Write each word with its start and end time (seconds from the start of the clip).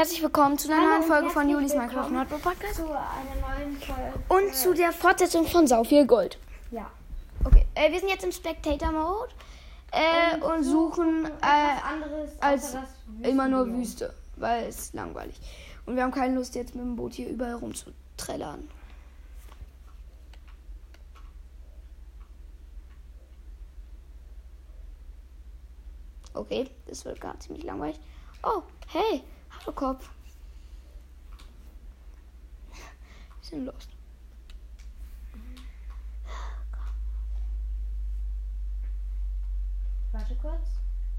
herzlich 0.00 0.22
willkommen 0.22 0.56
zu 0.56 0.72
einer 0.72 0.80
neuen 0.82 1.02
und 1.02 1.08
Folge 1.08 1.28
von 1.28 1.46
Julis 1.46 1.74
Minecraft 1.74 2.08
Notebook 2.08 2.40
Podcast 2.40 2.76
zu 2.76 2.84
einer 2.84 3.58
neuen 3.58 3.76
Folge. 3.76 4.12
und 4.30 4.54
zu 4.54 4.72
der 4.72 4.92
Fortsetzung 4.92 5.46
von 5.46 5.66
Sau 5.66 5.84
viel 5.84 6.06
Gold. 6.06 6.38
ja. 6.70 6.90
Okay, 7.44 7.66
äh, 7.74 7.92
wir 7.92 8.00
sind 8.00 8.08
jetzt 8.08 8.24
im 8.24 8.32
Spectator 8.32 8.92
Mode 8.92 9.28
äh, 9.92 10.38
und, 10.40 10.64
suchen 10.64 11.26
etwas 11.26 12.32
äh, 12.32 12.40
als 12.40 12.76
immer 13.24 13.46
nur. 13.46 13.66
Wüste, 13.66 14.14
weil 14.36 14.68
es 14.68 14.78
ist 14.78 14.94
langweilig. 14.94 15.38
Und 15.84 15.96
wir 15.96 16.02
haben 16.02 16.12
keine 16.12 16.34
Lust 16.34 16.54
jetzt 16.54 16.74
mit 16.74 16.82
dem 16.82 16.96
Boot 16.96 17.12
hier 17.12 17.28
überall 17.28 17.56
rumzutrellern. 17.56 18.70
Okay, 26.32 26.70
das 26.86 27.04
wird 27.04 27.20
gerade 27.20 27.38
ziemlich 27.40 27.64
langweilig. 27.64 28.00
Oh, 28.42 28.62
hey, 28.88 29.22
hallo 29.58 29.72
Kopf. 29.72 30.10
Wir 32.72 32.78
sind 33.42 33.66
lost. 33.66 33.88
Warte 40.12 40.34
kurz. 40.36 40.68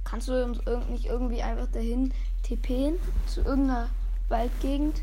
Kannst 0.03 0.27
du 0.27 0.43
uns 0.43 0.59
irg 0.65 0.89
nicht 0.89 1.05
irgendwie 1.05 1.41
einfach 1.41 1.67
dahin 1.71 2.13
TPen 2.43 2.99
zu 3.27 3.41
irgendeiner 3.41 3.89
Waldgegend? 4.29 5.01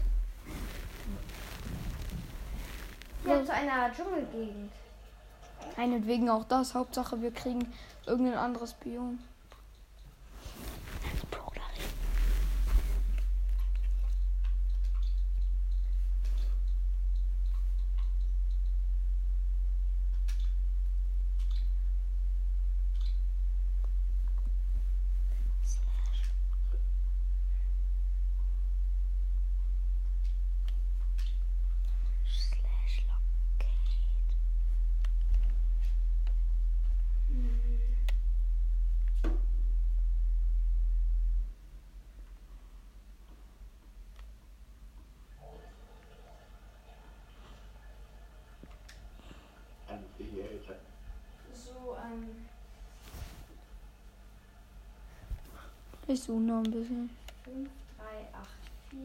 Ja, 3.24 3.44
zu 3.44 3.52
einer 3.52 3.92
Dschungelgegend. 3.94 4.70
Meinetwegen 5.76 6.28
auch 6.30 6.44
das. 6.44 6.74
Hauptsache, 6.74 7.20
wir 7.22 7.30
kriegen 7.30 7.72
irgendein 8.06 8.38
anderes 8.38 8.74
Biom. 8.74 9.18
Slash 32.26 33.02
locate. 33.06 33.68
MCH. 49.88 50.74
So, 51.54 51.96
ähm, 52.04 52.46
Ich 56.10 56.22
suche 56.22 56.40
noch 56.40 56.64
ein 56.64 56.70
bisschen. 56.70 57.10
5, 57.44 57.68
3, 57.98 58.04
8, 58.32 58.48
4. 58.90 58.98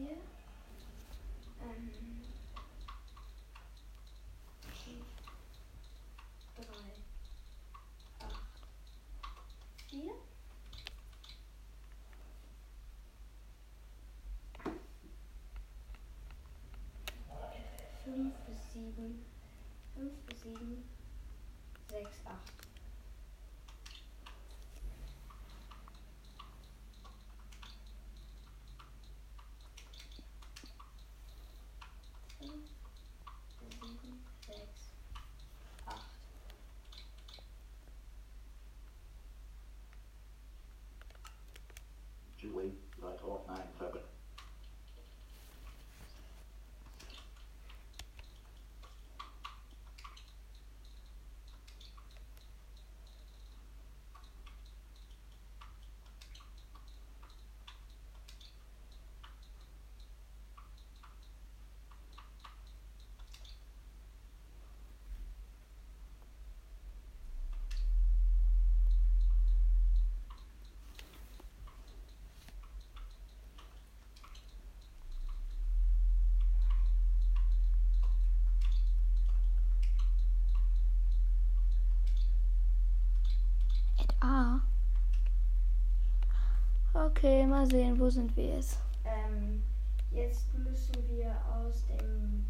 Okay, 87.16 87.46
mal 87.46 87.64
sehen, 87.70 87.98
wo 87.98 88.10
sind 88.10 88.36
wir 88.36 88.56
jetzt? 88.56 88.76
Ähm, 89.04 89.62
jetzt 90.10 90.52
müssen 90.52 90.96
wir 91.08 91.30
aus 91.48 91.84
dem 91.86 92.44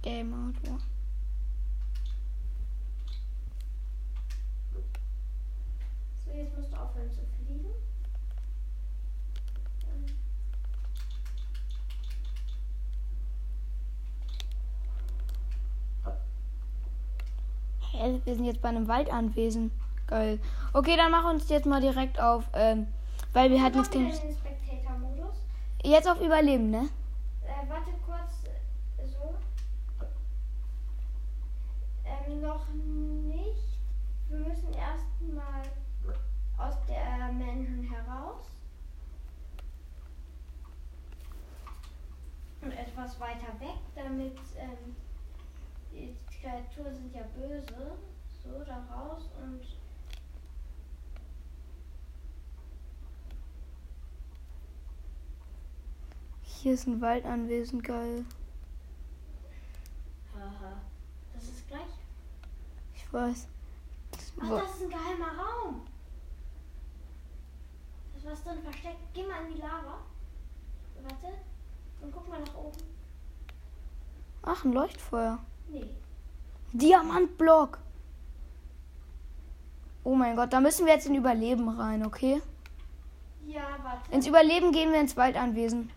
Game 0.00 0.32
Auto. 0.32 0.78
So, 6.24 6.32
jetzt 6.32 6.56
musst 6.56 6.72
du 6.72 6.76
aufhören 6.76 7.10
zu 7.10 7.20
fliegen. 7.44 7.66
Hä, 17.92 18.20
wir 18.24 18.34
sind 18.34 18.46
jetzt 18.46 18.62
bei 18.62 18.70
einem 18.70 18.88
Waldanwesen. 18.88 19.70
Geil. 20.06 20.38
Okay, 20.72 20.96
dann 20.96 21.10
machen 21.10 21.24
wir 21.26 21.30
uns 21.34 21.48
jetzt 21.48 21.66
mal 21.66 21.80
direkt 21.80 22.20
auf, 22.20 22.44
ähm, 22.54 22.86
weil 23.32 23.50
wir 23.50 23.56
in 23.56 23.72
den 23.72 24.12
Spectator-Modus. 24.12 25.34
Jetzt 25.82 26.08
auf 26.08 26.20
Überleben, 26.20 26.70
ne? 26.70 26.88
Äh, 27.44 27.68
warte 27.68 27.90
kurz. 28.06 28.44
äh, 28.44 29.06
So. 29.06 29.34
Ähm, 32.04 32.40
noch 32.40 32.66
nicht. 32.68 33.80
Wir 34.28 34.38
müssen 34.38 34.72
erstmal 34.72 35.62
aus 36.58 36.74
der 36.88 37.32
Mansion 37.32 37.82
heraus. 37.90 38.44
Und 42.62 42.72
etwas 42.72 43.18
weiter 43.20 43.52
weg, 43.60 43.78
damit 43.94 44.38
ähm, 44.58 44.96
die 45.92 46.16
Kreaturen 46.40 46.94
sind 46.94 47.14
ja 47.14 47.22
böse. 47.34 47.92
So, 48.42 48.64
da 48.64 48.76
raus 48.94 49.22
und 49.42 49.60
Hier 56.66 56.74
ist 56.74 56.88
ein 56.88 57.00
Waldanwesen, 57.00 57.80
geil. 57.80 58.24
haha. 60.34 60.72
Das 61.32 61.44
ist 61.44 61.68
gleich. 61.68 61.80
Ich 62.92 63.12
weiß. 63.12 63.46
Das, 64.10 64.32
Ach, 64.40 64.50
wo- 64.50 64.56
das 64.56 64.74
ist 64.74 64.82
ein 64.82 64.90
geheimer 64.90 65.28
Raum. 65.38 65.82
Das 68.16 68.32
was 68.32 68.42
drin 68.42 68.60
versteckt. 68.64 68.96
Geh 69.14 69.22
mal 69.22 69.46
in 69.46 69.54
die 69.54 69.60
Lava. 69.60 69.98
Warte. 71.04 71.36
Und 72.00 72.12
guck 72.12 72.28
mal 72.28 72.40
nach 72.40 72.54
oben. 72.56 72.82
Ach, 74.42 74.64
ein 74.64 74.72
Leuchtfeuer. 74.72 75.38
Nee. 75.68 75.88
Diamantblock. 76.72 77.78
Oh 80.02 80.16
mein 80.16 80.34
Gott, 80.34 80.52
da 80.52 80.58
müssen 80.58 80.84
wir 80.84 80.94
jetzt 80.94 81.06
in 81.06 81.14
Überleben 81.14 81.68
rein, 81.68 82.04
okay? 82.04 82.42
Ja, 83.46 83.68
warte. 83.84 84.10
Ins 84.10 84.26
Überleben 84.26 84.72
gehen 84.72 84.90
wir 84.90 85.00
ins 85.00 85.16
Waldanwesen. 85.16 85.92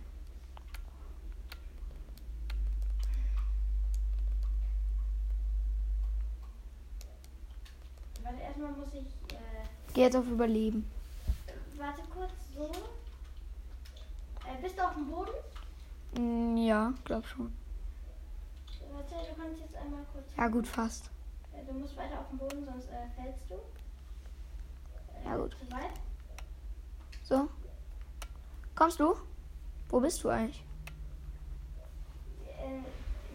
Warte, 8.23 8.41
erstmal 8.41 8.71
muss 8.73 8.93
ich. 8.93 9.35
Äh, 9.35 9.88
Geh 9.99 10.05
jetzt 10.05 10.15
auf 10.15 10.27
Überleben. 10.27 10.89
warte 11.77 12.01
kurz. 12.03 12.31
auf 14.81 14.93
dem 14.93 15.07
Boden? 15.07 15.33
Mm, 16.17 16.55
Ja, 16.55 16.93
glaub 17.03 17.27
schon. 17.27 17.53
Warte, 18.93 19.15
du 19.29 19.41
kannst 19.41 19.59
jetzt 19.59 19.75
einmal 19.75 20.05
kurz. 20.13 20.25
Ja, 20.37 20.47
gut, 20.47 20.65
fast. 20.65 21.09
Äh, 21.51 21.65
Du 21.69 21.77
musst 21.77 21.97
weiter 21.97 22.17
auf 22.17 22.29
dem 22.29 22.37
Boden, 22.37 22.63
sonst 22.63 22.85
äh, 22.87 23.09
fällst 23.21 23.49
du. 23.49 23.55
Äh, 23.55 25.25
Ja, 25.25 25.35
gut. 25.35 25.53
Zu 25.59 25.69
weit? 25.73 25.91
So. 27.23 27.49
Kommst 28.75 29.01
du? 29.01 29.15
Wo 29.89 29.99
bist 29.99 30.23
du 30.23 30.29
eigentlich? 30.29 30.63
Äh, 32.47 32.79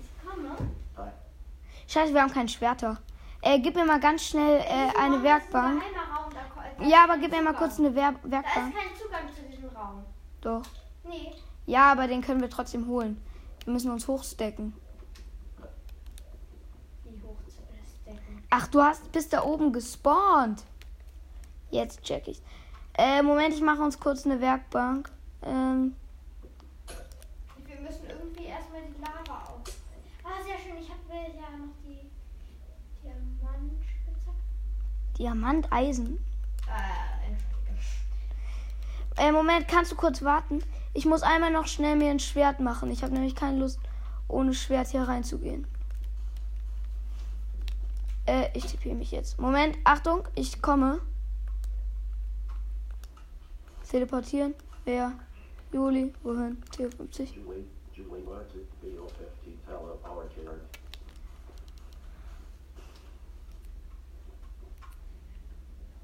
ich 0.01 0.27
komme. 0.27 0.57
Scheiße, 1.89 2.15
wir 2.15 2.23
haben 2.23 2.33
kein 2.33 2.49
Schwerter. 2.49 2.97
Äh, 3.43 3.61
gib 3.61 3.75
mir 3.75 3.85
mal 3.85 4.01
ganz 4.01 4.25
schnell 4.25 4.61
äh, 4.61 4.99
eine 4.99 5.23
Werkbank. 5.23 5.83
Ist 5.83 6.04
Ja, 6.81 7.05
aber 7.05 7.19
gib 7.19 7.31
mir 7.31 7.43
mal 7.43 7.55
kurz 7.55 7.79
eine 7.79 7.95
Wer 7.95 8.13
Da 8.13 8.31
Werkbank. 8.31 8.75
ist 8.75 8.81
kein 8.81 8.97
Zugang 9.01 9.35
zu 9.35 9.43
diesem 9.51 9.69
Raum. 9.77 10.05
Doch. 10.41 10.63
Nee. 11.05 11.33
Ja, 11.67 11.93
aber 11.93 12.07
den 12.09 12.21
können 12.23 12.41
wir 12.41 12.51
trotzdem 12.51 12.87
holen. 12.89 13.21
Wir 13.65 13.73
müssen 13.73 13.91
uns 13.91 14.07
hochstecken. 14.09 14.75
Wie 17.05 17.23
hoch 17.23 17.37
zu 17.47 17.53
stecken? 18.03 18.43
Ach, 18.51 18.67
du 18.69 18.83
hast 18.83 19.11
bist 19.13 19.33
da 19.33 19.43
oben 19.45 19.73
gespawnt. 19.73 20.65
Jetzt 21.71 22.03
check 22.03 22.29
ich. 22.29 22.43
Äh, 22.97 23.23
Moment, 23.23 23.55
ich 23.55 23.61
mache 23.63 23.83
uns 23.83 23.99
kurz 23.99 24.25
eine 24.27 24.41
Werkbank. 24.41 25.11
Ähm, 25.43 25.95
Wir 27.67 27.81
müssen 27.81 28.05
irgendwie 28.09 28.45
erstmal 28.45 28.83
die 28.83 29.01
Lava 29.01 29.43
auf. 29.45 29.61
Ah, 30.23 30.43
sehr 30.45 30.59
schön. 30.59 30.81
Ich 30.81 30.91
habe 30.91 31.01
ja 31.11 31.57
noch 31.57 31.75
die 31.85 32.11
Diamantspitzhacke. 33.03 34.39
Diamanteisen. 35.19 36.19
Äh, 39.17 39.31
Moment, 39.33 39.69
kannst 39.69 39.93
du 39.93 39.97
kurz 39.97 40.23
warten? 40.23 40.63
Ich 40.93 41.07
muss 41.07 41.23
einmal 41.23 41.51
noch 41.51 41.67
schnell 41.67 41.97
mir 41.97 42.11
ein 42.11 42.19
Schwert 42.19 42.61
machen. 42.61 42.91
Ich 42.91 43.03
habe 43.03 43.13
nämlich 43.13 43.35
keine 43.35 43.59
Lust, 43.59 43.79
ohne 44.29 44.55
Schwert 44.55 44.89
hier 44.89 45.03
reinzugehen. 45.03 45.67
Äh, 48.27 48.49
ich 48.55 48.67
tippe 48.67 48.95
mich 48.95 49.11
jetzt. 49.11 49.39
Moment, 49.39 49.77
Achtung, 49.85 50.27
ich 50.35 50.61
komme. 50.63 51.01
Teleportieren. 53.89 54.55
Wer? 54.85 55.13
Juli, 55.73 56.13
wohin? 56.25 56.61
T50. 56.77 57.35
Julie, 57.35 57.65
Julie, 57.95 58.27
where 58.27 58.45
to 58.49 58.59
be 58.83 58.89
your 58.97 59.09
15 59.09 59.59
fellow 59.65 59.97
power 60.03 60.25
killers? 60.35 60.61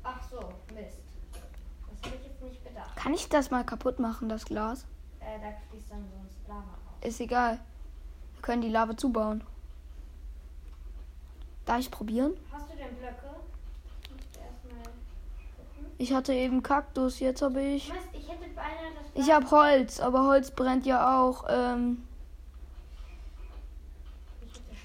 Ach 0.05 0.23
so, 0.31 0.39
Mist. 0.73 0.99
Das 1.33 2.03
habe 2.05 2.17
ich 2.17 2.27
jetzt 2.29 2.43
nicht 2.43 2.60
bedacht. 2.60 2.60
Kann 2.97 3.15
ich 3.15 3.29
das 3.29 3.51
mal 3.51 3.65
kaputt 3.65 3.99
machen, 3.99 4.29
das 4.29 4.45
Glas? 4.45 4.85
Äh, 5.21 5.39
da 5.41 5.53
fließt 5.71 5.91
dann 5.91 6.05
sonst 6.11 6.49
Lava 6.49 6.61
raus. 6.61 7.03
Ist 7.03 7.21
egal. 7.21 7.59
Wir 8.35 8.43
können 8.43 8.63
die 8.63 8.69
Lava 8.69 8.97
zubauen. 8.97 9.43
Darf 11.65 11.81
ich 11.81 11.91
probieren? 11.91 12.33
Hast 12.53 12.71
du 12.71 12.77
denn 12.77 12.95
Blöcke? 12.97 13.31
Ich 16.01 16.15
hatte 16.15 16.33
eben 16.33 16.63
Kaktus, 16.63 17.21
jetzt 17.21 17.43
habe 17.43 17.61
ich. 17.61 17.93
Mist, 17.93 18.07
ich 18.15 18.27
hätte 18.27 18.49
beinahe 18.55 18.95
das 18.95 19.23
Ich 19.23 19.31
habe 19.31 19.51
Holz, 19.51 20.01
aber 20.01 20.27
Holz 20.27 20.51
brennt 20.51 20.87
ja 20.87 21.21
auch. 21.21 21.45
Ähm, 21.47 22.03
Ich 24.43 24.55
hätte 24.55 24.77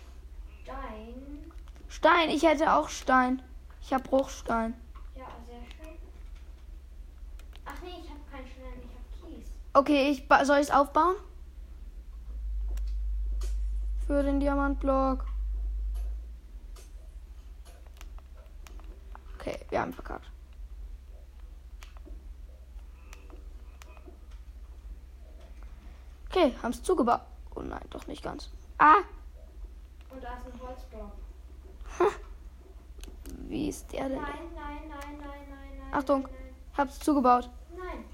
Stein. 0.62 1.52
Stein, 1.88 2.30
ich 2.30 2.44
hätte 2.44 2.74
auch 2.74 2.90
Stein. 2.90 3.42
Ich 3.82 3.94
habe 3.94 4.04
Bruchstein. 4.04 4.74
Ja, 5.16 5.28
sehr 5.48 5.62
schön. 5.62 5.96
Ach 7.66 7.82
nee, 7.82 7.92
ich 8.04 8.10
habe 8.10 8.20
keinen 8.30 8.48
Stein, 8.48 8.82
ich 8.84 9.26
habe 9.26 9.36
Kies. 9.36 9.48
Okay, 9.76 10.10
ich 10.10 10.26
soll 10.48 10.60
ich 10.60 10.70
es 10.70 10.72
aufbauen? 10.72 11.16
Für 14.08 14.24
den 14.24 14.40
Diamantblock. 14.40 15.26
Okay, 19.38 19.60
wir 19.70 19.82
haben 19.82 19.92
verkackt. 19.92 20.32
Okay, 26.30 26.54
haben 26.64 26.72
es 26.72 26.82
zugebaut. 26.82 27.22
Oh 27.56 27.62
nein, 27.62 27.86
doch 27.90 28.08
nicht 28.08 28.24
ganz. 28.24 28.50
Ah, 28.78 28.96
Und 30.10 30.24
da 30.24 30.38
ist 30.38 30.54
ein 30.54 30.68
Holzblock. 30.68 31.12
wie 33.50 33.68
ist 33.68 33.92
der 33.92 34.08
denn? 34.08 34.22
Nein, 34.22 34.32
nein, 34.56 34.78
nein, 34.88 35.18
nein, 35.20 35.50
nein, 35.50 35.78
nein. 35.80 35.94
Achtung. 35.94 36.22
Nein, 36.24 36.32
nein. 36.32 36.56
Hab's 36.78 37.00
zugebaut. 37.00 37.50
nein. 37.78 38.06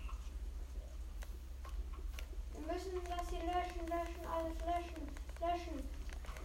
Wir 2.53 2.73
müssen 2.73 2.91
das 3.09 3.29
hier 3.29 3.39
löschen, 3.39 3.87
löschen, 3.87 4.25
alles 4.31 4.57
löschen, 4.59 5.07
löschen. 5.41 5.83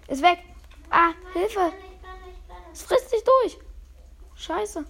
Ist 0.08 0.22
weg. 0.22 0.38
Ah, 0.90 1.08
Nein, 1.08 1.32
Hilfe. 1.32 1.72
Es 2.72 2.82
frisst 2.82 3.10
sich 3.10 3.22
durch. 3.24 3.58
Scheiße. 4.34 4.84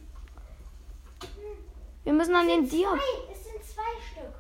Wir 2.05 2.13
müssen 2.13 2.35
an 2.35 2.47
den 2.49 2.69
Dia. 2.69 2.89
Zwei, 2.91 3.33
es 3.33 3.45
sind 3.45 3.65
zwei 3.65 4.01
Stück. 4.13 4.35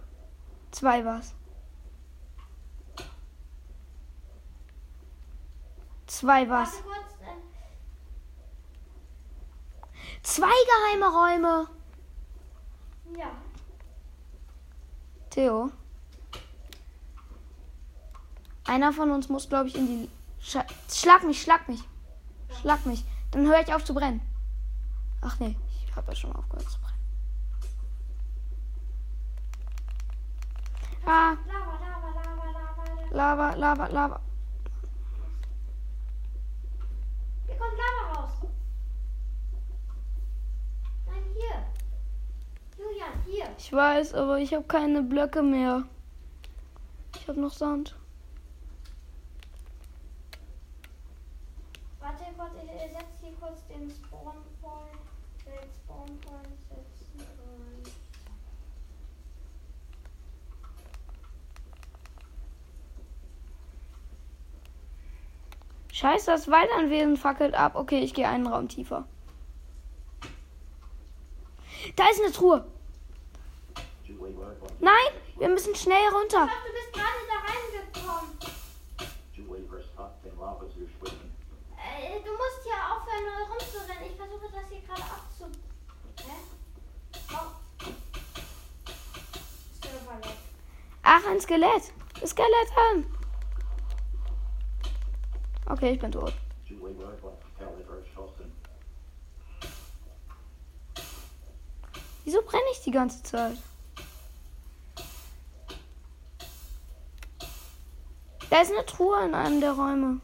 Zwei 0.70 1.05
was. 1.05 1.34
Zwei 6.06 6.49
was. 6.49 6.82
Zwei 10.23 10.46
geheime 10.46 11.12
Räume. 11.12 11.69
ja. 13.17 13.31
Theo. 15.31 15.70
Einer 18.64 18.93
von 18.93 19.11
uns 19.12 19.28
muss, 19.28 19.49
glaube 19.49 19.69
ich, 19.69 19.76
in 19.76 19.87
die. 19.87 20.11
Scha 20.47 20.65
schlag 20.89 21.25
mich, 21.25 21.43
schlag 21.43 21.69
mich. 21.69 21.83
Schlag 22.61 22.87
mich. 22.87 23.05
Dann 23.33 23.49
höre 23.49 23.61
ich 23.61 23.75
auf 23.75 23.85
zu 23.85 23.93
brennen. 23.93 24.21
Ach 25.21 25.37
nee, 25.41 25.57
ich 25.85 25.97
habe 25.97 26.09
ja 26.13 26.15
schon 26.15 26.37
aufgehört 26.37 26.71
zu 26.71 26.79
brennen. 26.79 26.97
Ah, 31.05 31.35
Lava, 31.49 31.79
Lava, 31.81 32.11
Lava, 32.15 32.45
Lava. 32.53 33.11
Lava, 33.11 33.55
Lava, 33.57 33.87
Lava. 33.89 34.21
Hier 37.47 37.57
kommt 37.57 37.79
Lava 37.83 38.21
raus. 38.21 38.33
Nein, 41.07 41.25
hier. 41.35 42.85
Julian, 42.85 43.21
hier. 43.25 43.49
Ich 43.59 43.73
weiß, 43.73 44.15
aber 44.15 44.39
ich 44.39 44.55
habe 44.55 44.65
keine 44.65 45.03
Blöcke 45.03 45.43
mehr. 45.43 45.83
Ich 47.17 47.26
habe 47.26 47.41
noch 47.41 47.53
Sand. 47.53 47.97
Warte 52.07 52.25
kurz, 52.38 52.53
ich 52.62 52.71
ich 52.71 52.93
setze 52.93 53.19
hier 53.21 53.33
kurz 53.41 53.65
den 53.78 53.90
Spawn 53.90 54.45
Point. 54.61 54.99
Den 55.45 55.71
Spawn 55.73 56.21
Point 56.21 56.61
setzen. 56.68 57.21
Und 57.38 57.90
Scheiße, 65.92 66.30
das 66.30 66.50
Waldanwesen 66.50 67.16
fackelt 67.16 67.54
ab. 67.54 67.75
Okay, 67.75 68.00
ich 68.00 68.14
gehe 68.14 68.28
einen 68.28 68.47
Raum 68.47 68.68
tiefer. 68.68 69.06
Da 71.95 72.09
ist 72.11 72.21
eine 72.21 72.33
Truhe. 72.33 72.66
Nein, 74.80 74.92
wir 75.38 75.49
müssen 75.49 75.75
schnell 75.75 76.09
runter. 76.12 76.49
Ach, 76.49 76.64
du 76.64 76.73
bist 76.73 76.92
gerade 76.92 77.23
da 77.28 77.38
reingekommen. 77.49 78.37
Julie, 79.33 79.68
we're 79.71 79.83
stuck 79.83 80.12
in 80.25 80.38
lava 80.38 80.64
as 80.64 80.73
you're 80.76 80.88
swimming. 80.99 81.33
Äh, 81.87 82.21
du 82.25 82.33
musst 82.33 82.62
hier 82.64 82.75
aufhören, 82.75 83.25
rumzurennen. 83.49 84.11
Ich 84.11 84.16
versuche 84.16 84.49
das 84.52 84.68
hier 84.68 84.80
gerade 84.80 85.02
abzu... 85.02 85.45
Hä? 86.25 86.37
Oh. 87.33 87.50
Server 89.80 90.18
lag. 90.21 90.37
Ach, 91.26 91.30
ein 91.30 91.40
Skelett. 91.40 91.92
Skeleton. 92.25 93.06
Okay, 95.66 95.92
ich 95.92 95.99
bin 95.99 96.12
tot. 96.12 96.33
Wieso 102.25 102.42
brenne 102.42 102.64
ich 102.73 102.80
die 102.83 102.90
ganze 102.90 103.23
Zeit? 103.23 103.56
Da 108.50 108.61
ist 108.61 108.73
eine 108.73 108.87
Truhe 108.87 109.25
in 109.25 109.35
einem 109.35 109.61
der 109.61 109.73
Räume. 109.73 110.21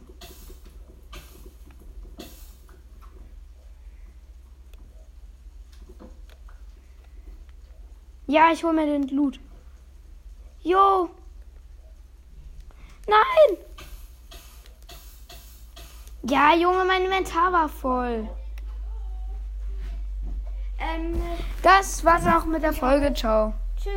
Ja, 8.27 8.51
ich 8.53 8.65
hole 8.65 8.73
mir 8.73 8.87
den 8.87 9.09
Loot. 9.09 9.39
Jo. 10.63 11.11
Nein. 13.07 13.59
Ja, 16.25 16.55
Junge, 16.55 16.85
mein 16.85 17.03
Inventar 17.05 17.53
war 17.53 17.69
voll. 17.69 18.29
Ähm, 20.79 21.21
Das 21.63 22.05
war's 22.05 22.27
auch 22.27 22.45
mit 22.45 22.63
der 22.63 22.73
Folge. 22.73 23.13
Ciao. 23.13 23.55